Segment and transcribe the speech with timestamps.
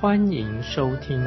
[0.00, 1.20] 欢迎收听。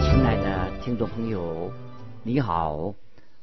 [0.00, 1.70] 亲爱的听众朋友，
[2.22, 2.94] 你好，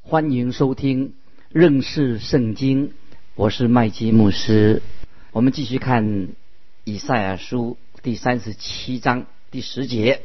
[0.02, 1.14] 欢迎收听
[1.50, 2.92] 认识圣经，
[3.36, 4.82] 我是麦基牧师。
[5.32, 6.30] 我们继续看
[6.86, 9.28] 以赛亚书第三十七章。
[9.52, 10.24] 第十节，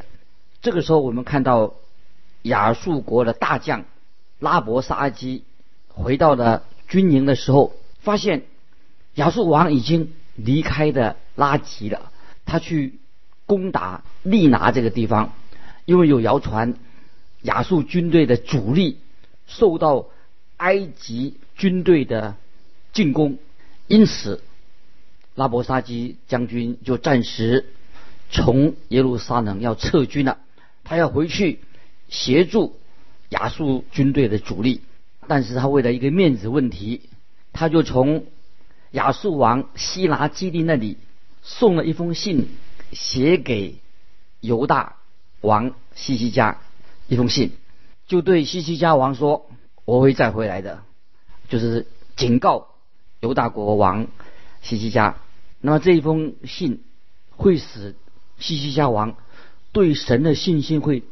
[0.62, 1.74] 这个时候我们看到
[2.40, 3.84] 亚述国的大将
[4.38, 5.44] 拉伯沙基
[5.88, 8.44] 回到了军营的时候，发现
[9.14, 12.10] 亚述王已经离开的拉吉了。
[12.44, 12.98] 他去
[13.46, 15.34] 攻打利拿这个地方，
[15.84, 16.74] 因为有谣传
[17.42, 18.98] 亚述军队的主力
[19.46, 20.06] 受到
[20.56, 22.36] 埃及军队的
[22.92, 23.38] 进攻，
[23.86, 24.42] 因此
[25.34, 27.66] 拉伯沙基将军就暂时。
[28.30, 30.36] 从耶路撒冷要撤军了，
[30.84, 31.60] 他要回去
[32.10, 32.78] 协助
[33.30, 34.82] 亚述军队的主力，
[35.28, 37.10] 但是他为了一个面子问题，
[37.52, 38.26] 他就从
[38.90, 40.96] 亚述王希拿基利那里
[41.42, 42.48] 送了一封信，
[42.92, 43.76] 写给
[44.40, 44.96] 犹大
[45.40, 46.58] 王西西家
[47.06, 47.52] 一封信，
[48.06, 49.50] 就对西西家王说
[49.84, 50.82] ：“我会再回来的。”
[51.48, 52.68] 就是警告
[53.20, 54.08] 犹大国王
[54.62, 55.16] 西西家。
[55.60, 56.82] 那么这一封信
[57.36, 57.94] 会使。
[58.40, 59.16] 西西家王
[59.72, 61.02] 对神的信心会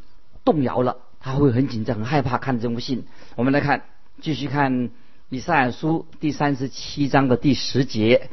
[0.45, 3.05] 动摇了，他会很紧张、很害怕看这封信。
[3.35, 3.83] 我们来看，
[4.23, 4.91] 继续看
[5.29, 8.31] 以赛亚书第三十七章的第十节：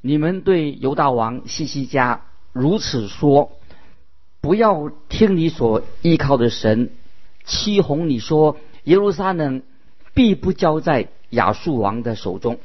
[0.00, 3.52] 你们对犹大王西西家如此说，
[4.40, 6.90] 不要听你所依靠的神
[7.44, 9.62] 欺哄你说耶路撒冷
[10.14, 12.58] 必不交在亚述王的手中。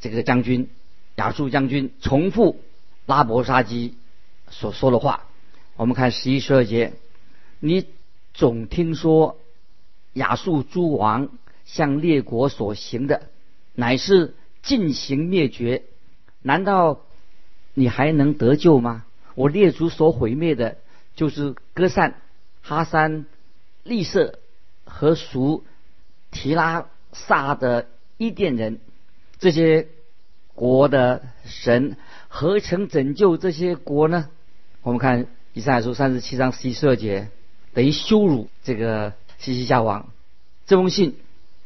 [0.00, 0.68] 这个将军
[1.14, 2.60] 亚述将军重复
[3.06, 3.94] 拉伯沙基。
[4.50, 5.24] 所说的话，
[5.76, 6.94] 我们看十一十二节，
[7.60, 7.86] 你
[8.34, 9.38] 总听说
[10.14, 11.28] 亚述诸王
[11.64, 13.28] 向列国所行的，
[13.74, 15.82] 乃是进行灭绝，
[16.42, 17.00] 难道
[17.74, 19.04] 你还能得救吗？
[19.34, 20.76] 我列祖所毁灭的，
[21.16, 22.20] 就是哥散、
[22.60, 23.26] 哈山、
[23.82, 24.38] 利色
[24.84, 25.64] 和属
[26.30, 28.78] 提拉萨的伊甸人，
[29.38, 29.88] 这些
[30.54, 31.96] 国的神
[32.28, 34.28] 何曾拯救这些国呢？
[34.82, 37.28] 我们看以赛亚书三十七章十一十二节，
[37.72, 40.08] 等于羞辱这个西西夏王。
[40.66, 41.16] 这封信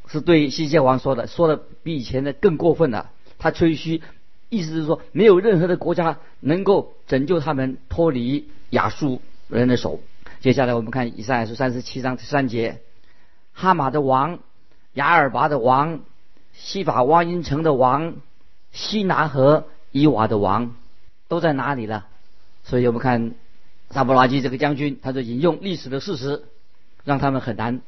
[0.06, 3.10] 是对西西家王说的，说的比以前的更过分了。
[3.38, 4.02] 他吹嘘，
[4.48, 10.00] 意思是说没有任何的国家能够拯救他们脱离亚述人的手。
[10.40, 12.80] 接下来我们看以上亚书三十七章第三节，
[13.52, 14.38] 哈马的王、
[14.94, 16.00] 雅尔拔的王、
[16.52, 18.16] 西法挖因城的王、
[18.72, 20.76] 西拿和伊瓦的王
[21.28, 22.06] 都在哪里了？
[22.64, 23.34] 所以我们看
[23.90, 26.42] 萨布拉基这个将军，他就引用历史的事实，
[27.04, 27.80] 让他们很难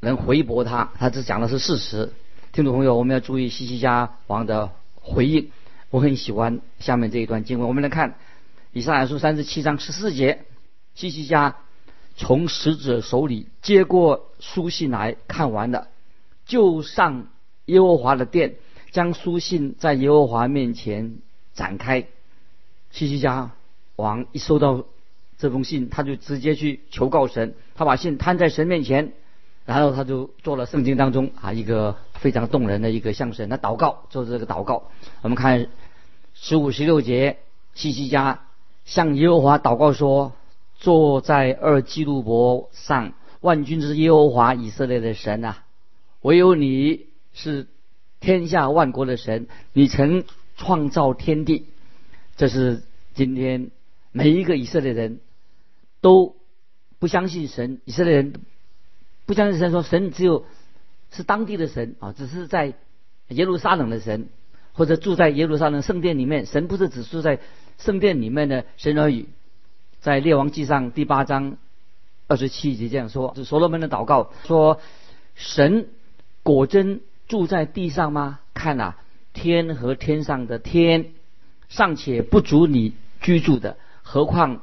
[0.00, 0.90] 能回驳他。
[0.98, 2.12] 他只讲的是事实。
[2.52, 5.50] 听众朋友，我们要注意西西家王的回应。
[5.90, 7.68] 我很喜欢下面这一段经文。
[7.68, 8.16] 我们来看
[8.72, 10.44] 以赛亚书三十七章十四节：
[10.94, 11.56] 西西家
[12.16, 15.88] 从使者手里接过书信来看完了，
[16.46, 17.28] 就上
[17.66, 18.56] 耶和华的殿，
[18.90, 21.16] 将书信在耶和华面前
[21.54, 22.06] 展开。
[22.90, 23.52] 西西家。
[23.96, 24.84] 王一收到
[25.38, 29.12] 这封信，他就直接去求告神，他把信摊在神面前，
[29.68, 34.84] 然后他就做了圣经当中啊一个非常动人的一个相声，那祷告，做这个祷告。
[35.20, 35.68] 我们看
[36.32, 37.36] 十五十六节，
[37.74, 38.40] 西西家
[38.86, 40.32] 向耶和华祷告说
[40.80, 45.64] ：“坐在二基路伯上，万军之耶和华以色列的神啊，
[46.22, 47.04] 唯有你
[47.34, 47.66] 是
[48.20, 50.24] 天下万国的神，你曾
[50.56, 51.66] 创造天地。”
[52.38, 52.82] 这是
[53.12, 53.70] 今天。
[54.10, 55.20] 每一个以色列人
[56.00, 56.34] 都
[56.98, 58.32] 不相信神，以色列人
[59.28, 60.46] 不相信神，说神只有
[61.10, 62.72] 是当地的神啊，只是在
[63.28, 64.30] 耶路撒冷的神，
[64.72, 67.38] 或者住在耶路撒冷圣殿里面，神不是只住在
[67.76, 69.28] 圣殿里面的神而已。
[70.00, 71.58] 在列王记上第八章
[72.26, 74.80] 二十七节这样说：，是所罗门的祷告说，
[75.34, 75.88] 神
[76.42, 78.40] 果真住在地上吗？
[78.54, 78.96] 看啊，
[79.34, 81.10] 天和天上的天
[81.68, 83.76] 尚且不足你居住的。
[84.02, 84.62] 何况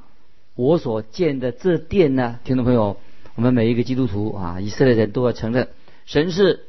[0.55, 2.39] 我所建的这殿呢？
[2.43, 2.97] 听众朋友，
[3.35, 5.67] 我们每一个基督徒啊，以色列人都要承认，
[6.05, 6.67] 神是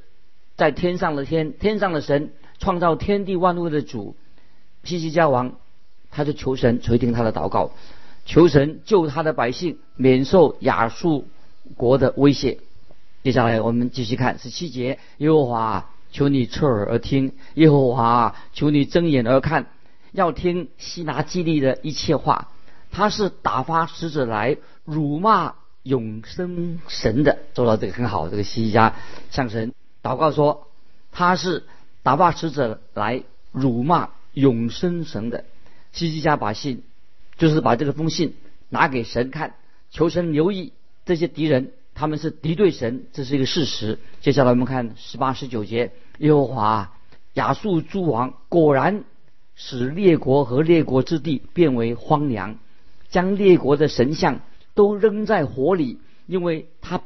[0.57, 4.17] 在天上的天，天上的神，创造天地万物的主。
[4.83, 5.55] 西西家王
[6.11, 7.71] 他就求神垂听他的祷告，
[8.25, 11.29] 求神救他的百姓免受亚述
[11.77, 12.59] 国的威胁。
[13.23, 19.67] 接下来我们继续看十七节，耶和华求你侧耳而听，耶和华求你睁眼而看，
[20.11, 22.49] 要听西拿基利的一切话。
[22.91, 25.55] 他是打发使者来辱骂
[25.87, 28.29] 永生神的，做到这个很好。
[28.29, 28.97] 这个西西家
[29.31, 29.73] 向神
[30.03, 30.67] 祷告说，
[31.13, 31.63] 他是
[32.03, 33.23] 打发使者来
[33.53, 35.45] 辱骂永生神的。
[35.93, 36.83] 西西家把信，
[37.39, 38.35] 就是把这个封信
[38.69, 39.55] 拿给神看，
[39.93, 40.73] 求神留意
[41.05, 44.01] 这些敌人，他们是敌对神，这是一个事实。
[44.21, 46.93] 接下来我们看十八、十九节，耶和华
[47.35, 49.05] 亚述诸王果然
[49.55, 52.59] 使列国和列国之地变为荒凉。
[53.09, 54.41] 将列国的神像
[54.77, 57.01] 都扔在火里，因为他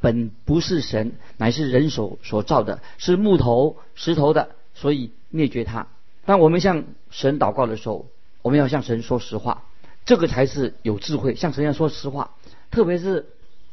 [0.00, 5.88] 本不是神，乃是人手所造的，是木头、石头的，所以灭绝他。
[6.24, 8.06] 当我们向神祷告的时候，
[8.42, 9.64] 我们要向神说实话，
[10.04, 11.34] 这个才是有智慧。
[11.34, 12.30] 向神要说实话，
[12.70, 13.26] 特别是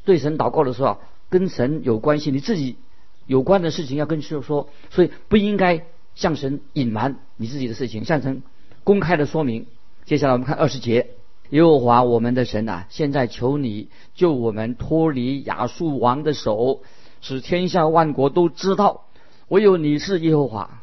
[0.04, 1.00] 对神祷告的时候，
[1.30, 2.78] 跟神有关系，你自己
[3.28, 5.86] 有关的事情要跟神说，所以不应该
[6.16, 8.42] 向神隐瞒你自己的事情，向神
[8.84, 9.68] 公开的说明。
[10.06, 11.10] 接下来我们看二十节。
[11.50, 16.82] 耶和华我们的神啊，现在求你救我们脱离亚述王的手，
[17.22, 19.06] 使天下万国都知道
[19.50, 20.82] 唯有你是耶和华。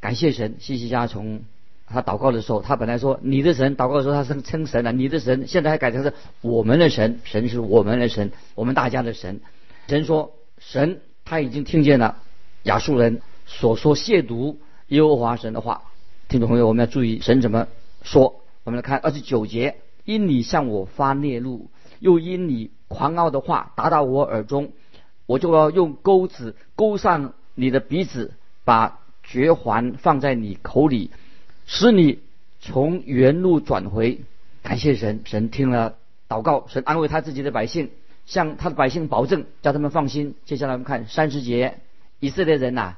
[0.00, 1.42] 感谢神，西西家从
[1.86, 9.40] 他祷告的时候，他本来说你的神，祷告的时候他称称神了，你的神，现在还改成是我们的神，神是我们的神，我们大家的神。
[9.88, 12.16] 神说神他已经听见了
[12.62, 14.56] 亚述人所说亵渎
[14.88, 15.82] 耶和华神的话。
[16.28, 17.66] 听众朋友，我们要注意神怎么
[18.02, 18.40] 说。
[18.64, 19.76] 我们来看二十九节。
[20.04, 21.70] 因你向我发烈怒，
[22.00, 24.72] 又因你狂傲的话达到我耳中，
[25.26, 28.34] 我就要用钩子钩上你的鼻子，
[28.64, 31.10] 把绝环放在你口里，
[31.66, 32.18] 使你
[32.60, 34.20] 从原路转回。
[34.62, 35.96] 感谢神，神听了
[36.28, 37.90] 祷告，神安慰他自己的百姓，
[38.26, 40.34] 向他的百姓保证，叫他们放心。
[40.44, 41.78] 接下来我们看三十节，
[42.20, 42.94] 以色列人呐，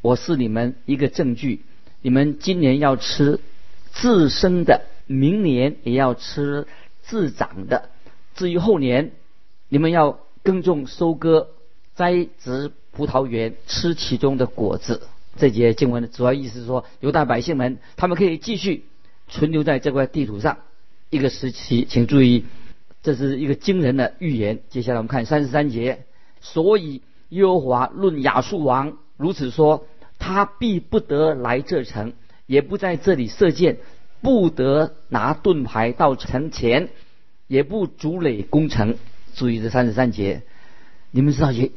[0.00, 1.62] 我是你们一个证据，
[2.02, 3.40] 你们今年要吃
[3.92, 4.82] 自生的。
[5.08, 6.68] 明年也要吃
[7.02, 7.88] 自长的，
[8.34, 9.10] 至于后年，
[9.68, 11.48] 你们要耕种、收割、
[11.94, 15.02] 栽植葡萄园，吃其中的果子。
[15.36, 18.84] 这节经文的主要意思是说，犹大百姓们他们可以继续
[19.28, 20.58] 存留在这块地图上
[21.10, 21.86] 一个时期。
[21.88, 22.44] 请注意，
[23.02, 24.60] 这是一个惊人的预言。
[24.68, 26.04] 接下来我们看三十三节，
[26.40, 29.86] 所以耶和华论亚述王如此说：
[30.18, 32.12] 他必不得来这城，
[32.46, 33.78] 也不在这里射箭。
[34.20, 36.88] 不得拿盾牌到城前，
[37.46, 38.96] 也不筑垒攻城。
[39.34, 40.42] 注意这三十三节，
[41.10, 41.68] 你们知道亚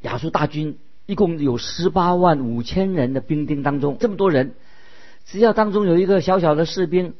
[0.00, 4.54] 亚述大军一共有十八万五千人的兵丁当中，这么多人，
[5.26, 7.14] 只要当中有一个小小的士兵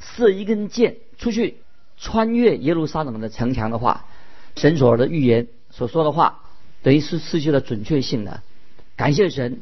[0.00, 1.58] 射一根箭出去，
[1.96, 4.06] 穿越耶路撒冷的城墙的话，
[4.56, 6.40] 神所的预言所说的话，
[6.82, 8.42] 等于是失去了准确性的。
[8.96, 9.60] 感谢神，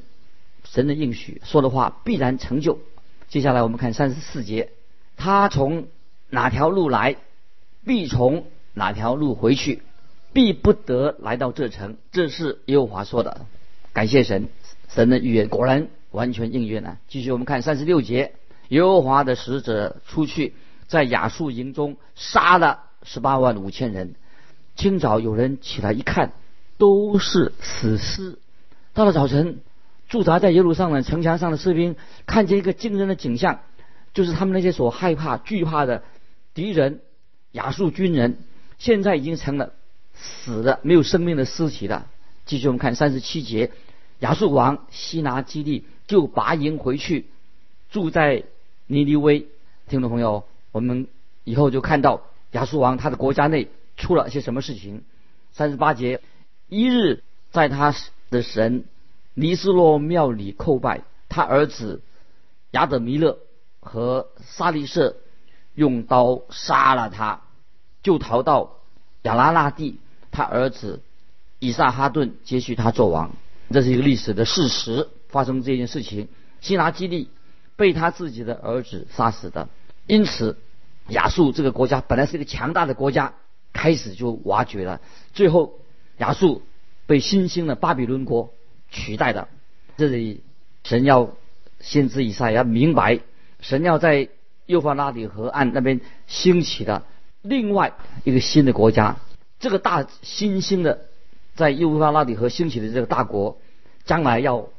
[0.65, 2.79] 神的应许说的话必然成就。
[3.29, 4.71] 接下来我们看三十四节，
[5.17, 5.89] 他从
[6.31, 7.17] 哪条路来，
[7.85, 9.83] 必从哪条路回去，
[10.33, 11.97] 必不得来到这城。
[12.13, 13.47] 这是耶和华说的。
[13.93, 14.49] 感谢神，
[14.89, 16.99] 神的预言果然完全应验了。
[17.09, 18.35] 继续我们看三十六节，
[18.69, 20.55] 耶和华的使者出去，
[20.87, 24.15] 在亚述营中杀了十八万五千人。
[24.77, 26.33] 清早有人起来一看，
[26.79, 28.39] 都是死尸。
[28.95, 29.59] 到了早晨。
[30.09, 31.97] 驻扎在耶路撒冷城墙上的士兵
[32.27, 33.61] 看见一个惊人的景象，
[34.15, 36.05] 就是他们那些所害怕、惧怕的
[36.55, 37.01] 敌人
[37.53, 38.39] 亚述军人，
[38.79, 39.73] 现在已经成了
[40.15, 42.07] 死的、没有生命的尸体了。
[42.45, 43.73] 继续我们看三十七节，
[44.21, 47.27] 亚述王西拿基利就拔营回去，
[47.91, 48.45] 住在
[48.87, 49.49] 尼尼微。
[49.89, 51.09] 听众朋友，我们
[51.43, 52.23] 以后就看到
[52.53, 55.03] 亚述王他的国家内出了些什么事情。
[55.51, 56.21] 三十八节，
[56.69, 57.93] 一日在他
[58.31, 58.85] 的神。
[59.39, 62.01] 尼斯洛庙里叩拜，他儿子
[62.71, 63.37] 亚德弥勒
[63.81, 65.15] 和沙利舍
[65.75, 67.43] 用刀杀了他，
[68.03, 68.79] 就逃到
[69.23, 70.01] 亚拉拉地。
[70.31, 71.03] 他儿子
[71.59, 73.33] 以撒哈顿接续他做王，
[73.71, 75.09] 这是一个历史的事实。
[75.29, 76.29] 发生这件事情，
[76.63, 77.29] 希拿基利
[77.77, 79.69] 被他自己的儿子杀死的。
[80.07, 80.57] 因此，
[81.09, 83.35] 亚述这个国家本来是一个强大的国家，
[83.75, 85.03] 开始就瓦解了。
[85.35, 85.79] 最后，
[86.17, 86.63] 亚述
[87.07, 88.55] 被新兴的巴比伦国。
[88.97, 89.49] 取代的，
[89.99, 90.41] 这里
[90.83, 91.33] 神要
[91.81, 93.21] 先知以赛要明白，
[93.61, 94.31] 神要在
[94.65, 97.05] 幼发拉底河岸那边兴起的
[97.43, 97.93] 另外
[98.25, 99.19] 一个新的国家，
[99.61, 101.03] 这个大新兴的
[101.55, 103.59] 在幼发拉底河兴起的这个大国，
[104.07, 104.71] 将来要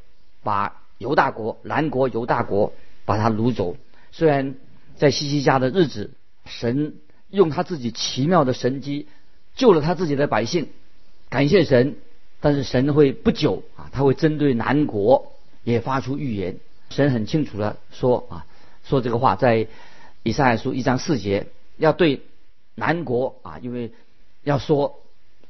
[0.41, 2.73] 把犹大国南国犹大国
[3.05, 3.77] 把它掳走，
[4.11, 4.55] 虽然
[4.95, 6.09] 在西西家的日子，
[6.45, 6.95] 神
[7.29, 9.07] 用他自己奇妙的神机
[9.55, 10.69] 救了他自己的百姓，
[11.29, 11.97] 感谢神。
[12.47, 15.33] 但是神会不久啊，他会针对南国
[15.65, 16.59] 也发出预言。
[16.89, 18.45] 神很清楚的说啊，
[18.85, 19.67] 说这个话在
[20.23, 22.21] 以赛亚书一章四节，要对
[22.73, 23.91] 南国啊，因为
[24.45, 25.01] 要说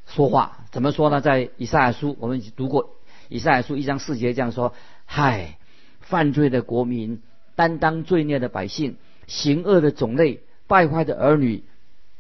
[0.08, 1.22] 说话，怎么说呢？
[1.22, 2.96] 在以赛亚书我们已经读过
[3.30, 4.74] 以赛亚书一章四节这样说：
[5.06, 5.60] 嗨，
[6.00, 7.22] 犯罪的国民，
[7.56, 8.96] 担当罪孽的百姓，
[9.28, 11.64] 行恶的种类，败坏的儿女。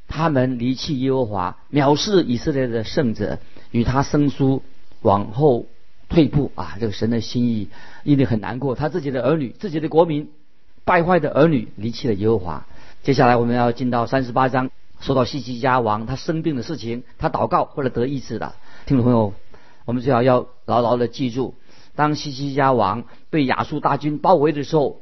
[0.07, 3.39] 他们离弃耶和华，藐视以色列的圣者，
[3.71, 4.63] 与他生疏，
[5.01, 5.65] 往后
[6.09, 6.77] 退步啊！
[6.79, 7.69] 这个神的心意
[8.03, 8.75] 一定很难过。
[8.75, 10.29] 他自己的儿女，自己的国民，
[10.85, 12.65] 败坏的儿女离弃了耶和华。
[13.03, 14.69] 接下来我们要进到三十八章，
[14.99, 18.55] 说到西西家王他生病的事情，他祷告或者得医治的。
[18.85, 19.33] 听众朋友，
[19.85, 21.55] 我们最好要牢牢的记住：
[21.95, 25.01] 当西西家王被亚述大军包围的时候，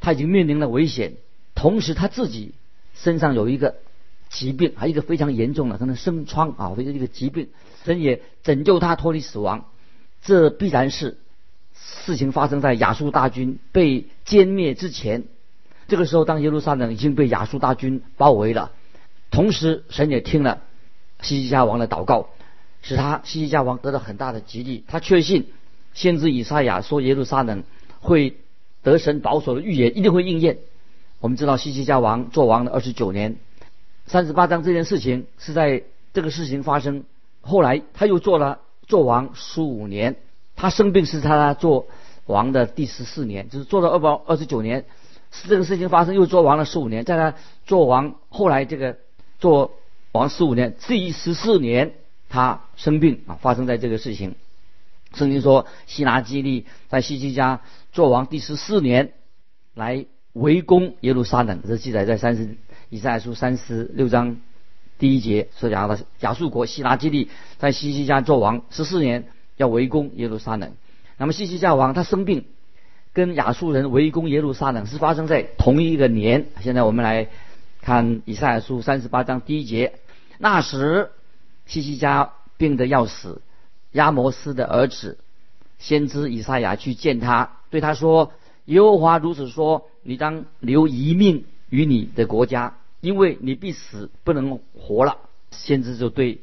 [0.00, 1.14] 他已经面临了危险，
[1.54, 2.54] 同时他自己
[2.94, 3.74] 身上有一个。
[4.30, 7.50] 疾病还有一个非常严重的，可能生疮啊，或者一个疾病，
[7.84, 9.66] 神也拯救他脱离死亡。
[10.22, 11.18] 这必然是
[11.74, 15.24] 事情发生在亚述大军被歼灭之前。
[15.86, 18.72] 这个时候，当耶路撒冷已经被亚述大军包围了，
[19.30, 20.62] 同时神也听了
[21.20, 22.30] 西西家王的祷告，
[22.80, 24.82] 使他西西家王得到很大的激励。
[24.88, 25.52] 他确信
[25.92, 27.64] 先知以赛亚说耶路撒冷
[28.00, 28.38] 会
[28.82, 30.56] 得神保守的预言一定会应验。
[31.20, 33.36] 我们知道西西家王做王的二十九年。
[34.06, 35.82] 三十八章这件事情是在
[36.14, 37.04] 这个事情发生
[37.44, 40.16] 后来，他又做了做王十五年。
[40.56, 41.86] 他生病是他做
[42.26, 44.84] 王的第十四年，就是做了二百二十九年。
[45.48, 47.34] 这个事情发生又做王了十五年，在他
[47.66, 48.96] 做王后来这个
[49.38, 49.72] 做
[50.12, 51.94] 王十五年第十四年，
[52.28, 54.36] 他生病啊，发生在这个事情。
[55.14, 57.60] 圣经说，希拿基利在西西家
[57.92, 59.12] 做王第十四年
[59.74, 62.56] 来围攻耶路撒冷，这记载在三十。
[62.90, 64.36] 以赛亚书三十六章
[65.04, 69.26] 第一节所讲的亚述国希拉基利在西西家做王十四年，
[69.58, 70.72] 要围攻耶路撒冷。
[71.18, 72.46] 那么西西家王他生病，
[73.12, 76.46] 跟亚述人围攻耶路撒冷是发生在同一个年。
[76.62, 77.28] 现在我们来
[77.82, 79.92] 看以赛亚书三十八章第一节。
[80.38, 81.10] 那时
[81.66, 83.42] 西西家病得要死，
[83.92, 85.18] 亚摩斯的儿子
[85.78, 88.32] 先知以赛亚去见他，对他说
[88.64, 95.18] ：“耶和华如此说，你当留一命于你的国家。”因为你必死，不能活了。
[95.50, 96.40] 先知就对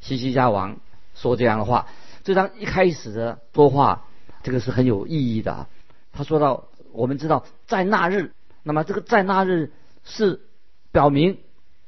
[0.00, 0.78] 西西家王
[1.14, 1.88] 说这样的话。
[2.24, 4.06] 这张一开始的说话，
[4.42, 5.68] 这个是很有意义的啊。
[6.10, 10.40] 他说到，我们知道在那日，那么这个在那日是
[10.90, 11.36] 表明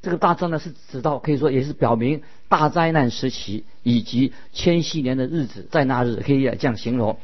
[0.03, 7.19] 这个大灾难是指到，可以说也是表明大灾难时期以及千禧年的日子，在那日可以这样形容。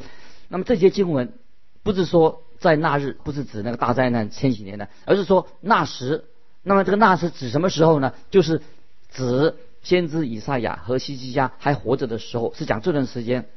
[0.48, 1.34] 那么这些经文
[1.82, 6.24] 不是说在那日，不是指那个大灾难千禧年的，而是说那时。
[6.62, 8.12] 那么这个那是指什么时候呢？
[8.30, 8.60] 就是
[9.10, 13.48] 指先知以赛亚和西西家还活着的时候，是讲这段时间。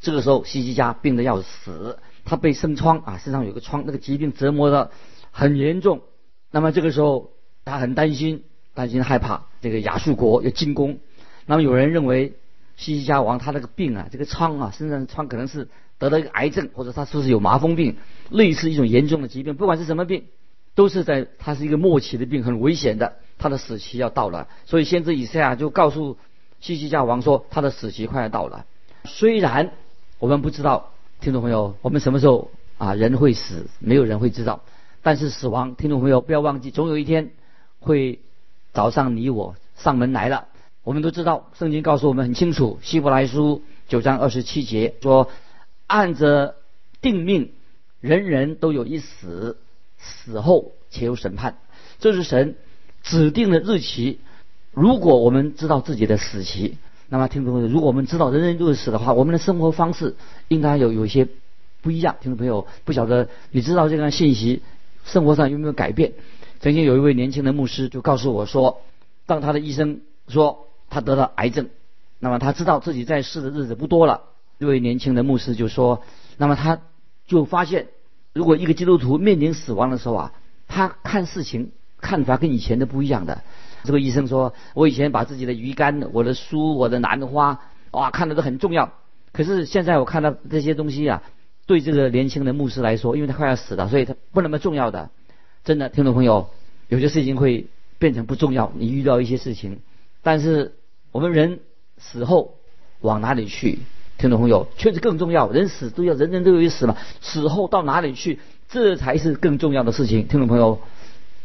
[0.00, 4.90] 这个时候西西家病得要死，他被生疮啊，身上有个疮，那个疾病折磨的
[5.30, 6.02] 很严重。
[6.50, 7.30] 那么这个时候
[7.64, 8.44] 他很担心，
[8.74, 10.98] 担心害怕这个亚述国要进攻。
[11.46, 12.34] 那么有人认为
[12.76, 17.96] 西西家王他那个病啊，这个疮啊，身上的疮可能是得了一个癌症，或者他是不是有麻风病，
[18.28, 20.24] 类似一种严重的疾病，不管是什么病。
[20.76, 24.46] 都是在，他是一个末期的病，很危险的，他的死期要到了。
[24.66, 26.18] 所以先知以赛亚就告诉
[26.60, 28.66] 西西家王说，他的死期快要到了。
[29.04, 29.72] 虽然
[30.18, 34.60] 我们不知道，听众朋友，我们什么时候啊人会死，没有人会知道。
[35.02, 37.30] 但是死亡，听众朋友不要忘记，总有一天
[37.80, 38.20] 会
[38.74, 40.46] 找上你我上门来了。
[40.84, 45.30] 我们都知道，圣经告诉我们很清楚，希伯来书九章二十七节说，
[45.86, 46.54] 按着
[47.00, 47.52] 定命，
[48.00, 49.56] 人人都有一死。
[50.24, 51.58] 死后且有审判，
[51.98, 52.56] 这是神
[53.02, 54.20] 指定的日期。
[54.72, 56.76] 如果我们知道自己的死期，
[57.08, 60.16] 那么听众朋友，如果我们知道人人都是死的话，我们的生活方式
[60.48, 61.26] 应该有有一些
[61.82, 62.16] 不一样。
[62.20, 64.62] 听众朋友，不晓得你知道这个信息，
[65.04, 66.12] 生活上有没有改变？
[66.60, 68.82] 曾经有一位年轻的牧师就告诉我说，
[69.26, 71.68] 当他的医生说他得了癌症，
[72.18, 74.22] 那么他知道自己在世的日子不多了。
[74.58, 76.02] 这位年轻的牧师就说，
[76.36, 76.80] 那么他
[77.26, 77.88] 就发现。
[78.36, 80.32] 如果一个基督徒面临死亡的时候啊，
[80.68, 83.42] 他看事情看法跟以前的不一样的。
[83.82, 87.58] 这个医生说：“我以前把自己的鱼竿、我的书、我的兰花，
[87.92, 88.92] 哇，看的都很重要。
[89.32, 91.22] 可是现在我看到这些东西啊，
[91.64, 95.08] 对这个年轻的牧师来说，因为他快要死了，所以他不那么重要的。
[95.64, 96.50] 真的，听众朋友，
[96.88, 98.70] 有些事情会变成不重要。
[98.76, 99.80] 你遇到一些事情，
[100.22, 100.74] 但是
[101.10, 101.60] 我们人
[101.96, 102.58] 死后
[103.00, 103.78] 往哪里去？
[104.18, 105.50] 听众朋友，确实更重要。
[105.50, 110.26] 人死都要，人人都有一死嘛，死后到哪里去，这才是更重要的事情。
[110.26, 110.80] 听众朋友，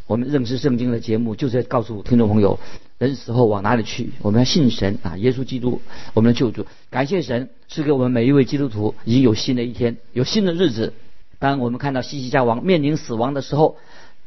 [0.08, 2.58] 我们认识圣经的节目就是要告诉听众朋友，
[2.98, 4.12] 人死后往哪里去？
[4.22, 5.82] 我们要信神啊，耶稣基督，
[6.14, 6.66] 我们的救主。
[6.90, 10.94] 感谢神，是给我们每一位基督徒已经有新的一天，有新的日子。
[11.40, 13.76] 当我们看到西西家王面临死亡的时候，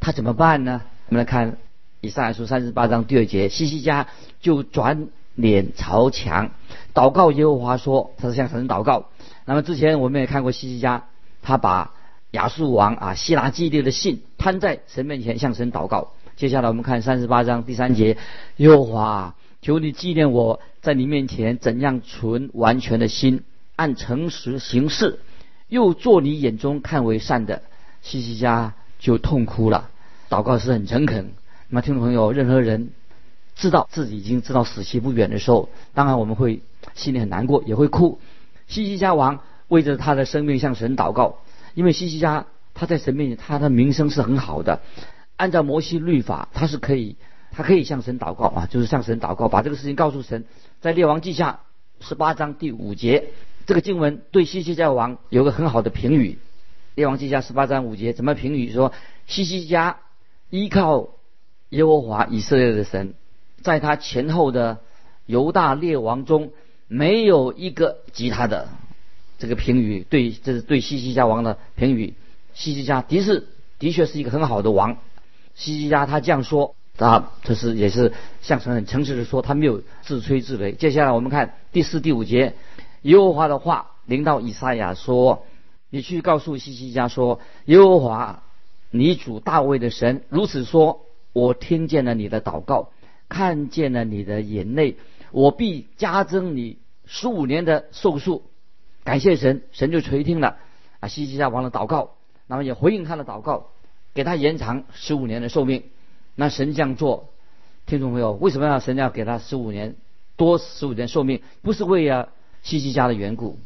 [0.01, 0.83] 他怎么办呢？
[1.09, 1.57] 我们来看
[2.03, 4.07] 以赛亚书三十八章第二节，西西家
[4.43, 5.09] 就转。
[5.35, 6.51] 脸朝墙，
[6.95, 9.07] 祷告耶和华说：“他是向神祷告。”
[9.47, 11.05] 那么之前我们也看过西西家，
[11.43, 11.93] 他把
[12.31, 16.13] 亚述王啊希拉基列的信摊在神面前向神祷告。
[16.37, 18.17] 接下来我们看三十八章第三节
[18.57, 23.43] ：“耶和华，求你纪念我在你面前怎样存完全的心，
[23.77, 25.21] 按诚实行事，
[25.69, 27.63] 又做你眼中看为善的。”
[28.03, 29.91] 西西家就痛哭了，
[30.29, 31.33] 祷告是很诚恳。
[31.69, 32.91] 那么听众朋友，任何人。
[33.55, 36.63] 知道自己已经知道死期不远的时候，当然我们会
[36.95, 38.19] 心里很难过，也会哭。
[38.67, 41.39] 西西家王为着他的生命向神祷告，
[41.75, 44.81] 因为西西家他在神面前他的名声是很好的。
[45.37, 47.17] 按照摩西律法，他是可以，
[47.53, 50.45] 他可以向神祷告啊，就是向神祷告，把这个事情告诉神。
[50.81, 51.61] 在列王记下
[52.01, 53.31] 十八章第五节，
[53.67, 56.39] 这个经文对西西家王有个很好的评语。
[56.95, 58.93] 列王记下十八章五节怎么评语说？
[59.27, 59.99] 西西家
[60.51, 61.09] 依靠
[61.71, 63.15] 耶和华以色列的神。
[63.65, 64.81] 在他前后的
[65.25, 66.53] 犹大列王中，
[66.87, 68.69] 没有一个及他的
[69.39, 70.07] 这个评语。
[70.09, 72.13] 对，这是对西西家王的评语。
[72.53, 74.99] 西西家的是的确是一个很好的王。
[75.55, 80.77] 西西家他这样说，他这是也是向神很诚实的说，他没有自吹自擂。
[80.77, 82.55] 接下来我们看第四、第五节，
[83.01, 85.47] 耶和华的话临到以赛亚说
[85.89, 88.43] ：“你去告诉西西家说，耶和华
[88.91, 91.01] 你主大卫的神如此说：
[91.33, 92.91] 我听见了你的祷告。”
[93.35, 94.95] 看见了你的眼泪，
[95.33, 98.45] 我必加增你十五年的寿数。
[99.03, 100.57] 感谢神，神就垂听了
[101.01, 102.15] 啊西西家王的祷告，
[102.47, 103.71] 那么也回应他的祷告，
[104.15, 105.83] 给他延长十五年的寿命。
[106.37, 107.31] 那神这样做，
[107.87, 109.97] 听众朋友，为什么要神要给他十五年
[110.37, 111.43] 多十五年寿命？
[111.61, 112.29] 不是为了
[112.63, 113.59] 西西家的缘故，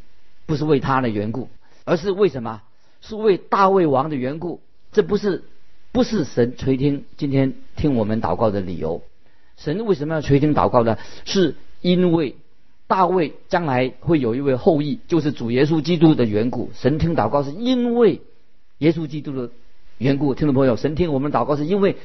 [0.46, 1.50] 不是为他的缘故，
[1.84, 2.62] 而是为什么？
[3.02, 4.62] 是为大卫王的缘故。
[4.92, 5.44] 这不是
[5.92, 9.02] 不是神垂听今天听我们祷告的理由。
[9.58, 10.96] 神为什么要垂听祷告呢？
[11.24, 12.36] 是因为
[12.86, 16.70] 大卫将来会有一位后裔，就是主耶稣基督的缘故。
[16.74, 18.22] 神听祷告是因为
[18.78, 19.50] 耶稣基督的
[19.98, 20.34] 缘故。
[20.34, 21.96] 听众朋友，神听我们祷告是因为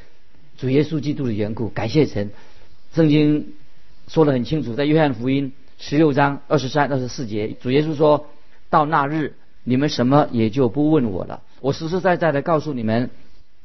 [0.57, 1.69] 主耶稣基督的缘故。
[1.69, 2.31] 感谢神，
[2.93, 3.53] 圣经
[4.07, 8.27] 说得很清楚，在约翰福音十六章二十三、二十四节，主耶稣说
[8.71, 11.43] 到那日，你们什么也就不问我了。
[11.61, 13.11] 我实实在在的告诉你们，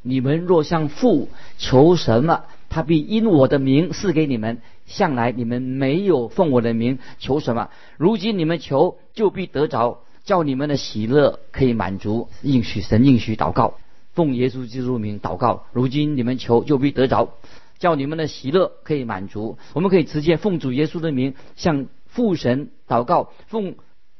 [0.02, 2.44] 你们若向父求什么。
[2.70, 12.28] 他必因我的名赐给你们，向来你们没有奉我的名求什么，如今你们求就必得着，叫你们的喜乐可以满足。
[12.42, 13.74] 应许神应许祷告，
[14.12, 17.30] 奉耶稣基督名祷告，如今你们求就必得着，
[17.78, 19.56] 叫你们的喜乐可以满足。
[19.72, 23.76] 我们可以直接奉主耶稣的名向父神祷告，奉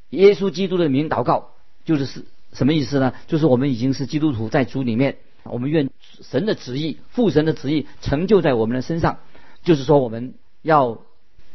[0.09, 1.49] 耶稣基督的名祷告，
[1.85, 3.13] 就是是什么意思呢？
[3.27, 5.17] 就是我们已经是基督徒，在主里面。
[5.43, 5.89] 我们愿
[6.21, 9.19] 神的旨意、父神的旨意成就在我们的身上，
[9.63, 11.01] 就是说我们要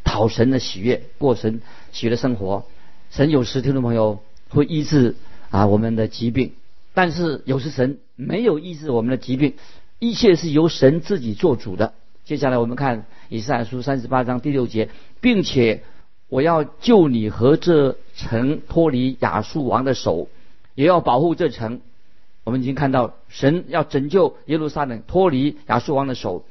[0.02, 1.60] 讨神的喜悦，过神
[1.92, 2.64] 喜悦的生活。
[3.10, 5.14] 神有时听众朋友会医治
[5.50, 6.52] 啊我们的疾病，
[6.94, 9.54] 但是有时神没有医治我们的疾病，
[9.98, 11.94] 一切是由神自己做主的。
[12.24, 14.88] 接下来我们看以赛亚书三十八章第六节，
[15.20, 15.82] 并且
[16.28, 20.28] 我要救你和这城脱离亚述王的手，
[20.74, 21.80] 也要保护这城。
[22.44, 26.44] 我们已经看到，神要拯救耶路撒冷脱离亚述王的手，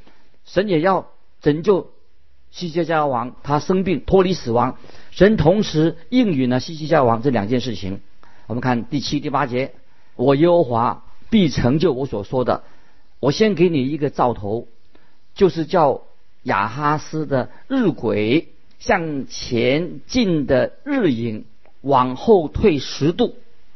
[0.44, 1.92] 神也要拯救
[2.50, 4.80] 西西家王他生病脱离死亡。
[5.12, 8.02] 神同时应允了西西家王这两件事情。
[8.48, 9.76] 我们看第七、第八节：
[10.16, 12.64] 我耶和华必成就我所说的。
[13.20, 14.68] 我先给你一个兆头，
[15.36, 16.02] 就是叫
[16.42, 18.48] 亚哈斯的日晷
[18.80, 21.46] 向前进的日影
[21.82, 23.36] 往后退十度。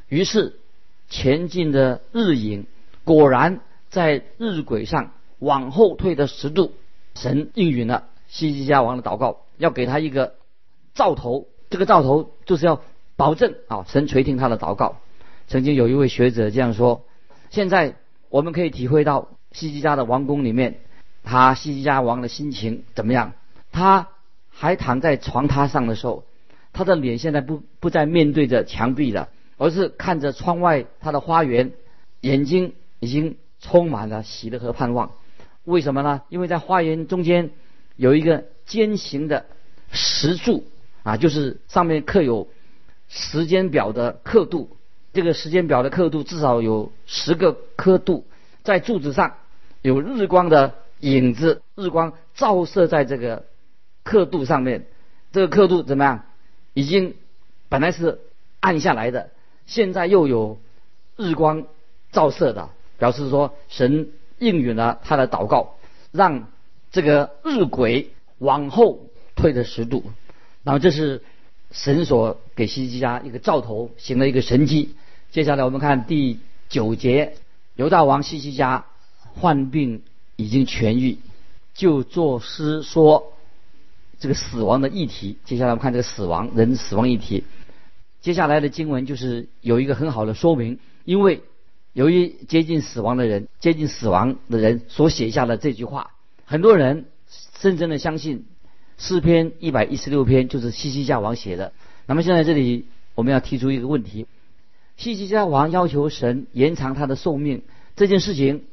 [0.09, 0.59] 于是。
[1.09, 2.65] 前进的日影
[3.03, 6.73] 果然在日晷上往后退的十度。
[7.15, 10.35] 神应允了西西家王的祷告，要给他一个
[10.93, 11.47] 兆头。
[11.71, 12.81] 这个兆头就是要
[13.15, 14.97] 保证啊，神垂听他的祷告。
[15.47, 17.05] 曾经有一位学者这样说：
[17.49, 17.95] 现在
[18.29, 20.79] 我们可以体会到西西家的王宫里面，
[21.23, 23.33] 他西西家王的心情怎么样？
[23.71, 24.09] 他
[24.49, 26.23] 还躺在床榻上的时候，
[26.73, 29.29] 他的脸现在不不再面对着墙壁了。
[29.57, 31.71] 而是看着窗外他的花园，
[32.21, 35.11] 眼睛已经充满了喜乐和盼望。
[35.63, 36.21] 为什么呢？
[36.29, 37.49] 因为在花园中间
[37.95, 39.45] 有一个尖形的
[39.91, 40.65] 石柱
[41.03, 42.47] 啊，就是上面刻有
[43.09, 44.77] 时间表的刻度，
[45.13, 48.25] 这个时间表的刻度至少有十个刻度，
[48.63, 49.37] 在柱子上
[49.81, 53.45] 有日光的影子，日光照射在这个
[54.03, 54.85] 刻度上面，
[55.31, 56.23] 这个刻度怎么样？
[56.73, 57.15] 已经
[57.69, 58.19] 本来是
[58.59, 59.31] 暗下来的，
[59.67, 60.57] 现在又有
[61.15, 61.65] 日光
[62.11, 65.75] 照射的，表示说神应允了他的祷告，
[66.11, 66.47] 让
[66.91, 68.07] 这个日晷
[68.39, 69.01] 往后
[69.35, 70.03] 退了十度，
[70.63, 71.21] 然后这是。
[71.69, 74.95] 神所给西西家一个兆头，行了一个神迹。
[75.31, 77.35] 接下来我们看第九节，
[77.75, 78.85] 犹大王西西家
[79.35, 80.01] 患病
[80.37, 81.17] 已经痊愈，
[81.73, 83.33] 就作诗说
[84.17, 85.35] 这个死亡的议题。
[85.43, 87.43] 接下来我们看这个死亡人死亡议题。
[88.27, 91.43] 接下来的经文就是有一个很好的说明，因为
[91.93, 96.11] 由于接近死亡的人，接近死亡的人所写下的这句话，
[96.43, 97.05] 很多人
[97.57, 98.45] 深深的相信。
[98.97, 101.71] 诗篇一百一十六篇就是西西家王写的。
[102.05, 104.27] 那么现在这里我们要提出一个问题：
[104.97, 107.61] 西西家王要求神延长他的寿命，
[107.95, 108.65] 这件事情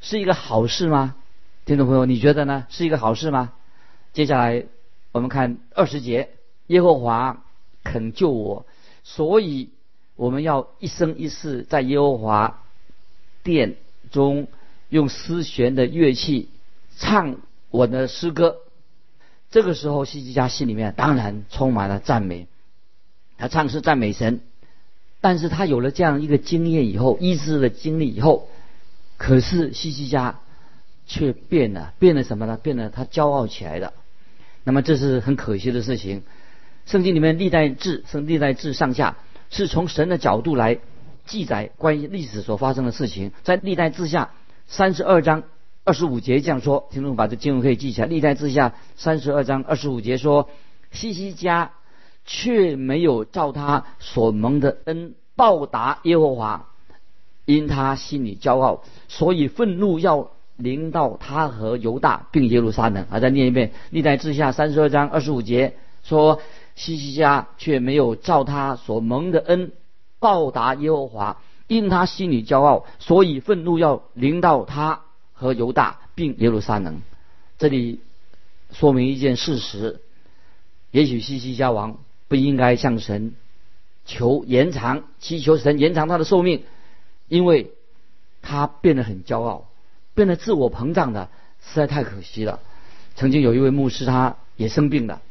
[0.00, 1.16] 是一个好事吗？
[1.64, 2.68] 听众朋友，你觉得呢？
[2.68, 3.52] 是一个好事吗？
[4.12, 4.66] 接下来
[5.10, 6.28] 我们看二十节：
[6.68, 7.42] 耶和华
[7.82, 8.64] 肯救我，
[9.04, 9.70] 所以
[10.16, 12.62] 我们要一生一世在耶和华
[13.42, 13.76] 殿
[14.10, 14.46] 中
[14.88, 16.48] 用丝弦的乐器
[16.96, 17.36] 唱
[17.70, 18.58] 我的诗歌。
[19.50, 22.46] 这个时候，西西家心里面当然充满了赞美，
[23.36, 24.40] 他唱诗赞美神。
[25.20, 28.48] 但是他有了这样一个经验以后，医治的经历以后，
[29.18, 30.40] 可是西西家
[31.06, 32.56] 却变了，变了什么呢？
[32.56, 33.92] 变了，他骄傲起来了。
[34.64, 36.22] 那么这是很可惜的事情。
[36.86, 39.16] 圣经里面历代志，圣历代志上下
[39.50, 40.78] 是从神的角度来
[41.26, 44.30] 记载关于历史所发生的事情，在历代志下
[44.66, 45.42] 三十二章。
[45.84, 48.06] 二十五节这样说，听众把这经文可以记起来。
[48.06, 50.48] 历代志下三十二章二十五节说：
[50.92, 51.72] 西西家
[52.24, 56.68] 却没有照他所蒙的恩报答耶和华，
[57.46, 63.04] 因他心里骄傲，所以愤怒要临到他和犹大并耶路撒冷。
[63.10, 66.40] 啊，再念一遍：历代志下三十二章二十五节说：
[66.74, 69.72] 西西家却没有照他所蒙的恩
[70.18, 75.02] 报答耶和华，因他心里骄傲，所以愤怒要临到他。
[75.34, 77.00] 和犹大并耶路撒冷，
[77.58, 77.98] 这里
[78.70, 80.00] 说明一件事实：
[80.92, 83.34] 也许西西家王不应该向神
[84.04, 86.62] 求延长，祈求神延长他的寿命，
[87.26, 87.72] 因为
[88.40, 89.66] 他变得很骄傲，
[90.14, 91.28] 变得自我膨胀的，
[91.60, 92.60] 实在太可惜了。
[93.16, 95.22] 曾经有一位牧师，他也生病了，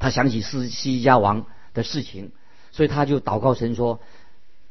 [0.00, 2.32] 他想起西西家王的事情，
[2.72, 4.00] 所以他就祷告神说：“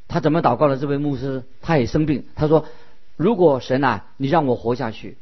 [0.08, 0.76] 他怎么祷告的？
[0.76, 2.66] 这位牧师他也生病，他说。”
[3.16, 5.18] 如果神啊，你让我活下去，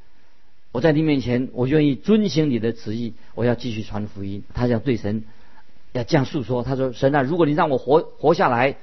[0.70, 4.44] 我在你面前，我愿意遵行你的旨意，我要继续传福音。
[4.54, 5.24] 他想对神
[5.90, 8.76] 要这样诉说，他说：“神啊，如果你让我活活下来，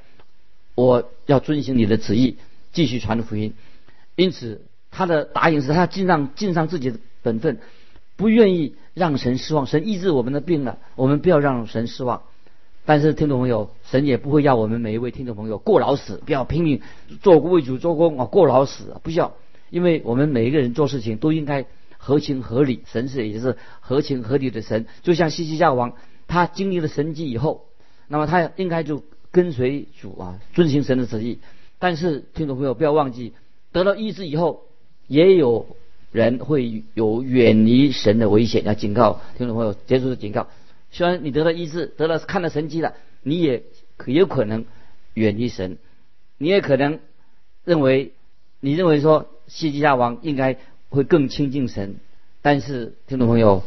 [0.75, 2.35] 我要遵行你的旨意，
[2.73, 3.53] 继续传福音。”
[4.17, 7.59] 因此，他的答应是他尽上尽上自己的本分，
[8.15, 9.65] 不愿意让神失望。
[9.65, 12.23] 神医治我们的病了，我们不要让神失望。
[12.87, 16.81] 但是听众朋友，神也不会要我们每一位听众朋友过劳死，不要拼命
[17.21, 19.33] 做为主做工啊，过劳死不需要，
[19.71, 21.65] 因为我们每一个人做事情都应该
[21.97, 24.85] 合情合理，神是也是合情合理的神。
[25.01, 25.93] 就像西西家王，
[26.27, 27.65] 他经历了神迹以后，
[28.07, 29.01] 那么他应该就
[29.31, 31.39] 跟随主啊，遵行神的旨意。
[31.79, 33.33] 但是听众朋友不要忘记，
[33.71, 34.61] 得到医治以后，
[35.07, 35.65] 也有
[36.15, 40.47] 人会有远离神的危险，要警告听众朋友，结束的警告。
[40.89, 43.63] 虽然你得了医治，得了看了神迹了，你也
[43.97, 44.63] 可有可能
[45.13, 45.77] 远离神，
[46.37, 46.99] 你也可能
[47.65, 48.13] 认为
[48.61, 51.97] 你认为说西西家王应该会更亲近神，
[52.41, 53.61] 但是听众朋友，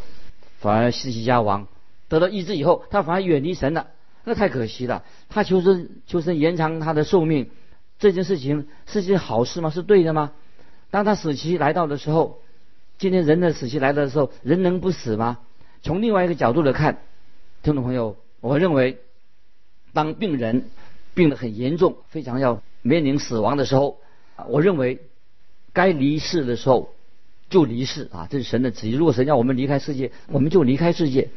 [0.59, 1.69] 反而西西家王
[2.09, 3.89] 得了医治以后，他反而远离神了，
[4.25, 5.05] 那太可惜了。
[5.29, 7.51] 他求生求生延长他的寿命，
[7.99, 9.69] 这件事情是件好事吗？
[9.69, 10.33] 是对的吗？
[10.91, 12.41] 当他死期来到的时候，
[12.99, 15.39] 今天人的死期来到的时候，人能不死吗？
[15.83, 16.99] 从另外一个角度来看。
[17.63, 18.99] 听众朋友，我认为，
[19.93, 20.71] 当病人
[21.15, 23.99] 病得很严重，非常要面临死亡的时候，
[24.49, 25.01] 我认为
[25.73, 26.95] 该离世的时候
[27.51, 28.93] 就离世啊，这是神的旨意。
[28.93, 31.31] 如果神要我们离开世界，我们就离开世界。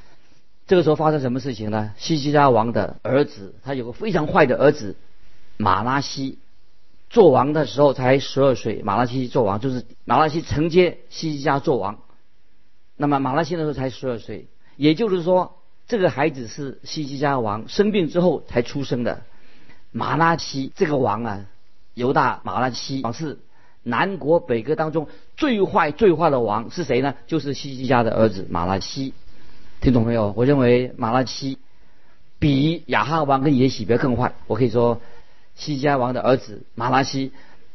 [0.68, 1.92] 这个时候发生什么事情呢？
[1.98, 4.96] 西西家王的儿子，他有个非常坏的儿子
[5.58, 6.38] 马拉西，
[7.12, 8.82] 做王的时候才十二岁。
[8.84, 12.00] 马拉西做王就是马拉西承接西西家做王，
[12.98, 14.48] 那么马拉西那时候才十二岁，
[14.78, 15.58] 也就是说。
[15.88, 19.24] 这个孩子是西西家王生病之后才出生的，
[19.92, 21.46] 马拉西这个王啊，
[21.96, 23.40] 犹大马拉西王是
[23.84, 27.16] 南国北国当中最坏最坏的王是谁呢？
[27.28, 29.14] 就是西西家的儿子马拉西。
[29.82, 30.34] 听懂没有？
[30.38, 31.58] 我认为马拉西
[32.40, 34.34] 比亚哈王跟耶喜别更坏。
[34.48, 35.02] 我可以说，
[35.56, 37.32] 西家王的儿子马拉西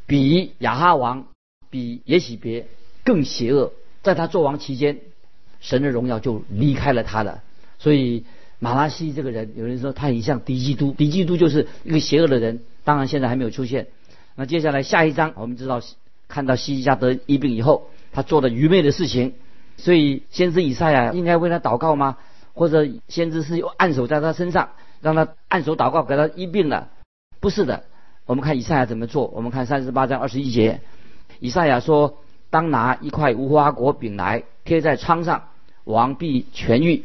[0.07, 1.27] 比亚哈王、
[1.71, 2.67] 比耶喜别
[3.05, 3.73] 更邪恶。
[4.03, 5.01] 在他做王期间，
[5.61, 7.43] 神的荣耀就离开了他了。
[7.79, 8.25] 所以
[8.59, 12.61] 马拉西这个人，有人说他很像敌基督，敌基督就是一个邪恶的人。
[12.85, 13.89] 当然现在还没有出现。
[14.37, 15.81] 那接下来下一章，我们知道
[16.29, 19.35] 看到西家得疫病以后，他做的愚昧的事情。
[19.77, 22.17] 所以先知以赛亚应该为他祷告吗？
[22.55, 24.71] 或者先知是有按手在他身上，
[25.03, 26.89] 让他按手祷告，给他医病了？
[27.41, 27.85] 不是的。
[28.25, 29.27] 我们看以赛亚怎么做。
[29.29, 30.81] 我们看三十八章二十一节，
[31.41, 32.19] 以赛亚说
[32.51, 35.45] ：“当拿一块无花果饼来贴在疮上，
[35.85, 37.05] 王必痊愈。”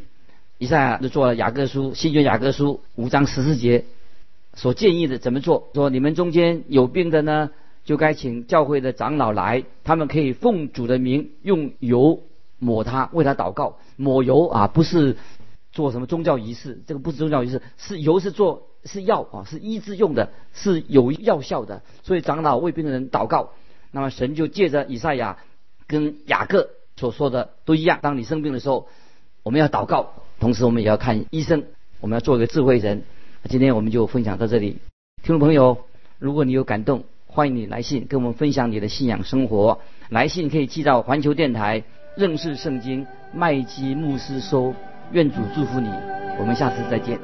[0.57, 3.85] 以赛亚就做了雅各书新约雅各书五章十四节
[4.53, 5.69] 所建议的怎么做？
[5.73, 7.51] 说你们中间有病的呢，
[7.83, 12.21] 就该请教会的长老来，他们可以奉主的名用油。
[12.63, 13.79] 抹他，为他祷告。
[13.95, 15.17] 抹油啊，不是
[15.71, 21.81] 做什么宗教仪式，这个不是宗教仪式，是油是做是药啊，是医治用的，是有药效的。
[22.03, 23.51] 所以长老为病人祷告，
[23.91, 25.37] 那么神就借着以赛亚
[25.87, 27.99] 跟雅各所说的都一样。
[28.01, 28.87] 当你生病的时候，
[29.43, 31.65] 我们要祷告，同时我们也要看医生，
[31.99, 33.03] 我们要做一个智慧人。
[33.49, 34.77] 今天我们就分享到这里，
[35.23, 35.79] 听众朋友，
[36.19, 39.79] 如果你有感动，欢迎你来信跟我们分享你的信仰生活。
[40.09, 41.83] 来信可以寄到环球电台。
[42.17, 44.75] 认识圣经，麦基牧师说
[45.13, 45.87] ：“愿主祝福你，
[46.37, 47.17] 我们下次再见。”